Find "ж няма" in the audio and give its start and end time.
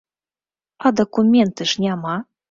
1.73-2.15